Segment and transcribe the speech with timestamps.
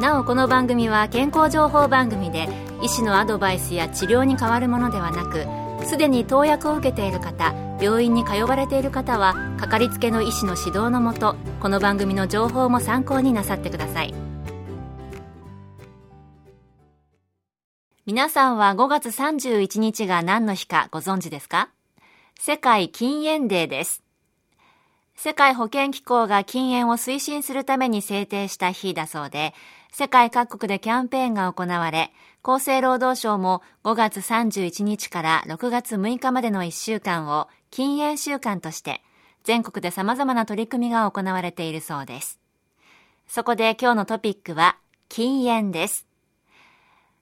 [0.00, 2.48] なおこの番組は健康情報番組で
[2.82, 5.46] 医師のアドバイスや治療に変わるものではなく
[5.86, 14.14] すでに投薬を受けている方病院に通われている方はかかりつけの医師の指導のもとこの番組の情報も参考になさってください。
[18.04, 21.70] 皆さんは5月31日が何の日かご存知ですか？
[22.38, 24.02] 世界禁煙デーです。
[25.16, 29.54] 世界保健機構が禁煙を推進するために制定した日だそうで
[29.98, 39.00] 世界各国でキャンペーンが行われ、厚生労働省も5月31日から6月6日までの1週間を禁煙週間として、
[39.42, 42.38] 全国で様々な取り組みが行われているそうです。
[43.26, 44.76] そこで今日のトピックは
[45.08, 46.06] 禁煙です。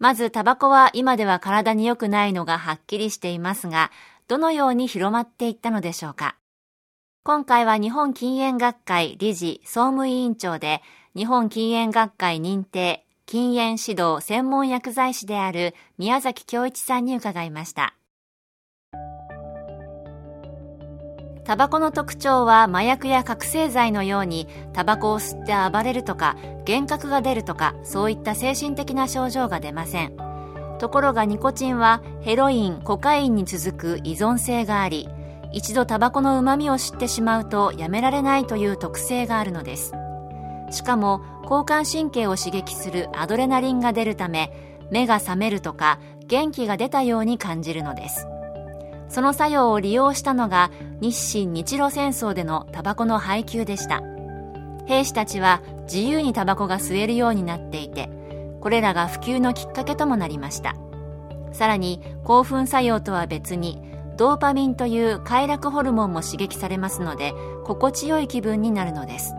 [0.00, 3.92] まず、タバコは今では体に良くないのがはっきりしていますが、
[4.26, 6.34] どのように広まっていったのでしょうか？
[7.26, 10.80] 今回は日本禁煙学会理事総務委員長で
[11.16, 17.96] 日本禁煙学会認定禁煙指導専門薬剤師である宮崎京一さんに伺いました。
[21.42, 26.36] タバコの特徴は麻薬や覚醒剤のようにタバコを吸って暴れるとか
[26.68, 30.16] 幻覚が出るとかそういった精神的な症状が出ません
[30.78, 35.08] ところがニコチンはヘロインコカインに続く依存性があり
[35.56, 39.94] 一度タバコの旨味を知ってしまうとやめられないという特性があるのです。
[40.70, 44.52] しかも交感神経を刺激するアドレナリンが出るため
[44.90, 48.26] 目が覚めるとか元気が出たように感じるのです。
[49.08, 50.70] その作用を利用したのが
[51.00, 54.02] 日清日露戦争でのタバコの配給でした。
[54.84, 58.10] 兵士たちは自由にタバコが吸えるようになっていて
[58.60, 60.76] これらが普及のきっかけともなりました。
[61.52, 67.34] さらに興奮作用とは別にドーパミンという快楽ホルモンも刺激されますので
[67.64, 69.34] 心地よい気分になるのです。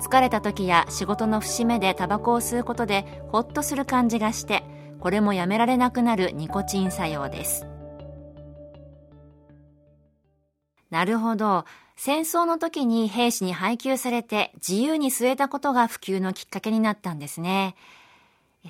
[0.00, 4.62] 疲れた時や仕事の節目でタバコを吸うことでホッとする感じがして
[5.00, 7.66] これもやめられなくなるニコチン作用です。
[10.90, 11.64] なるほど。
[11.96, 17.74] 戦争の時に兵士に配給されて自由に吸えたことが普及のきっかけになったんですね。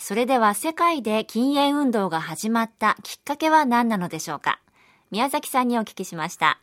[0.00, 4.60] それでは世界で禁煙運動が始まったきっかけは何なのでしょうか？
[5.10, 6.60] 宮崎さんにお聞きしました。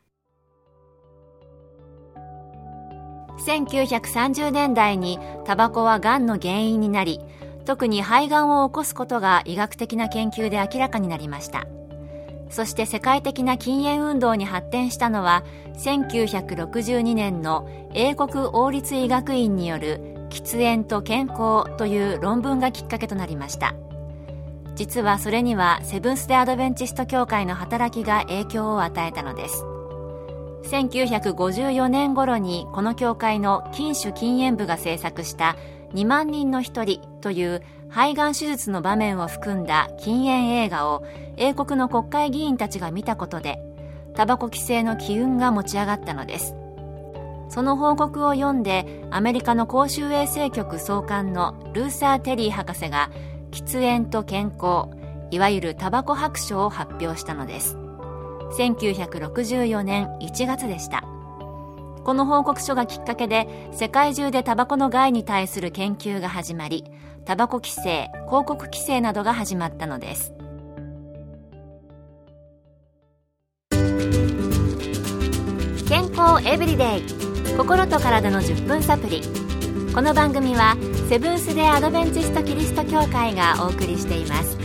[3.45, 7.19] 1930年代にタバコはがんの原因になり
[7.65, 11.65] 特に肺がんを起こすことが医学的な研究で明らかになりました。
[12.49, 23.73] そして世界的な禁煙運動に発展したのは1962年の英国王立医学院による喫煙と健康という論文がきっかけとなりました。
[24.75, 29.63] 実はそれにはセブンス・デ・アドベンチスト協会の働きが影響を与えたのです。
[30.63, 35.55] 1954年頃にこの教会の禁酒禁煙部が制作した
[35.93, 41.05] 2万人の一人という肺がん手術の場面を含んだ禁煙映画を
[41.37, 43.59] 英国の国会議員たちが見たことで
[44.15, 46.55] タバコ規制の機運が持ち上がったのです。
[47.47, 53.11] その報告を読んでアメリカの公衆衛生局総監のルーサー・テリー博士が
[53.55, 54.89] 喫煙と健康
[55.31, 57.77] いわゆるタバコ白書を発表したのです。
[58.57, 61.05] 1964年1月でした。
[62.03, 66.83] この報告書がきっかけで世界中でタバコの害に対する研究が始まり
[67.25, 70.33] タバコ規制広告規制などが始まったのです。
[75.87, 79.21] 健康エブリデイ心と体の10分サプリ。
[79.95, 80.75] この番組は
[81.07, 84.57] セブンス・デ・アドベンチスト・キリスト教会がお送りしています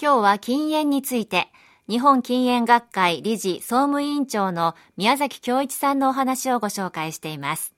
[0.00, 1.48] 今日は禁煙について、
[1.88, 7.74] 日本禁煙学会理事総務委員長の宮崎京一さんのお話をご紹介しています。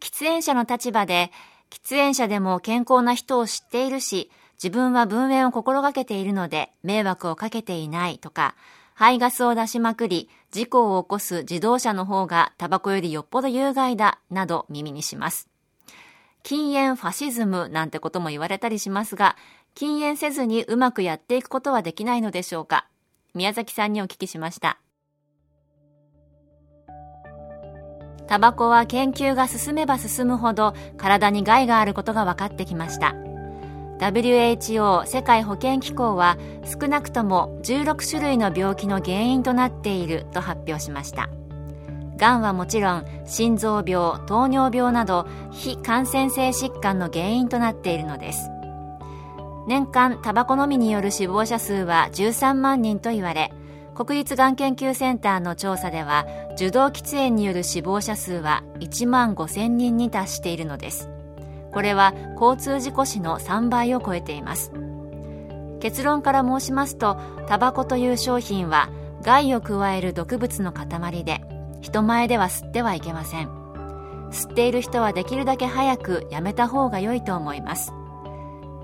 [0.00, 1.30] 喫煙者の立場で、
[1.70, 4.30] 喫煙者でも健康な人を知っているし、
[4.62, 8.54] 自分は分煙を心がけているので迷惑をかけていないとか、
[8.94, 15.48] 排ガスを出しまくり、事故を起こす自動車の方がタバコよりよっぽど有害だ、など耳にします。
[16.42, 19.36] 禁煙ファシズムなんてことも言われたりしますが、
[19.74, 22.86] 禁煙せずにうまくやっていくことはできないのでしょうか
[23.34, 24.78] 宮崎さんにお聞きしました。
[28.26, 33.14] タバコは研究が進めば進むほど体に害があることが分かってきました。
[34.02, 41.28] WHO 世界保健機構は少なくとも16種類の病気の原因となっていると発表しました。
[42.16, 48.50] がんはもちろん心臓病糖尿病など非感染性疾患の原因となっているのです。
[49.68, 53.52] 年間タバコのみによる死亡者数は13万人と言われ
[53.94, 61.08] 国立がん研究センターの調査では受動喫煙による死亡者数は1万5000人に達しているのです。
[61.72, 64.72] これは交通事故死の3倍を超えています。
[65.80, 67.16] 結論から申しますと
[67.48, 68.88] タバコという商品は
[69.22, 71.40] 害を加える毒物の塊で
[71.80, 73.48] 人前では吸ってはいけません。
[74.30, 77.92] 吸っている人はできるだけ早くやめた方が良いと思います。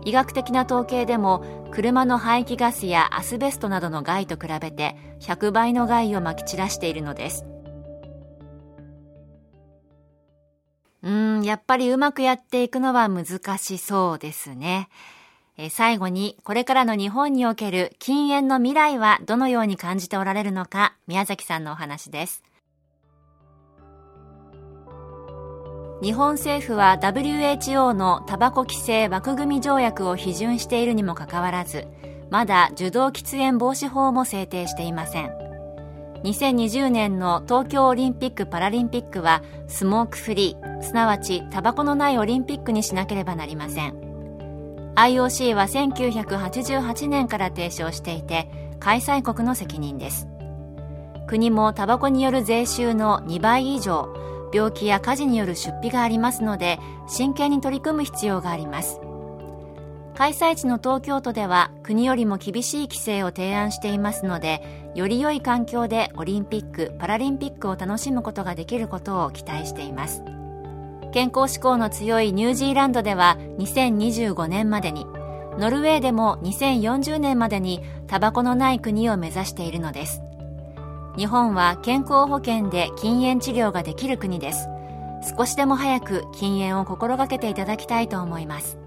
[0.05, 7.45] 医学的な統計でも車の排気ガスやアスベストなどの害と比べて100倍の害をまき散らしているのです。
[11.03, 14.89] うんやっぱりうまくやっていくのは難しそうですね。
[15.57, 22.43] え最後にこれからの日本における禁煙の未来はどのように感じておられるのか宮崎さんのお話です。
[26.01, 31.89] 日本政府は WHO のタバコ規制枠組み条約を批准しているにもかかわらず
[32.31, 35.48] まだ受動喫煙防止法も制定していません。
[36.25, 43.95] 2020年の東京オリンピック・パラリンピックはスモークフリーすなわちタバコのないオリンピックにしなければなりません。
[44.97, 48.51] IOC は1988年から提唱していて
[48.81, 50.27] 開催国の責任です。
[51.29, 54.09] 国もタバコによる税収の2倍以上
[54.53, 59.01] 病気や火事による出費がありますので真剣に取り組む必要があります。
[60.17, 70.25] 開催地の東京都では国よりも厳しい規制を提案していますのでより良い環境でオリンピック・パラリンピックを楽しむことができることを期待しています。
[71.13, 75.07] 健康志向の強いニュージーランドでは2025年までに
[75.57, 80.21] ノルウェーでも2040年までにタバコのない国を目指しているのです。
[81.17, 84.69] 日本は健康保険で禁煙治療ができる国です。
[85.39, 88.81] 少しでも早く禁煙を心がけていただきたいと思います。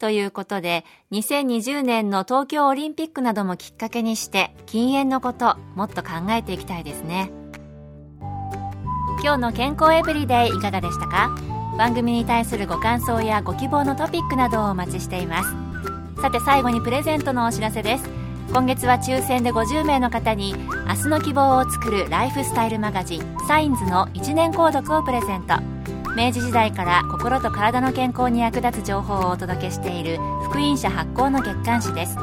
[0.00, 7.30] ということで2020年の東京オリンピックなどもきっかけにして禁煙のこともっと考えていきたいですね。
[9.22, 11.36] 今日の健康エブリデイいかがでしたか？
[11.76, 15.50] 番組に対するご感想やご希望のトピックなどをお待ちしています。
[16.22, 18.08] さて最後にプレゼントのお知らせです。
[18.54, 20.54] 今月は抽選で50名の方に
[20.88, 25.56] 明日の希望を作るライフスタイルマガジンサインズの1年購読をプレゼント。
[26.16, 32.16] 明治時代から心と体の健康に役立つ情報をお届けしている福音社発行の月刊誌です。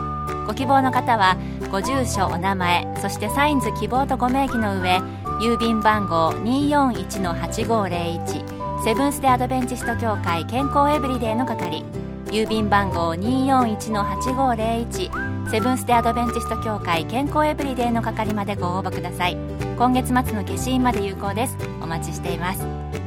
[0.45, 1.37] ご希望の方は
[1.71, 5.01] ご住所お名前そしてサインズ希望とご名義の上
[5.41, 11.83] 郵便番号241-8501セブンス・デ・アドベンチスト協会健康エブリデイの係
[12.27, 19.37] 郵便番号241-8501セブンス・デ・アドベンチスト協会健康エブリデイの係までご応募ください。
[19.77, 21.57] 今月末の消印まで有効です。
[21.81, 23.06] お待ちしています。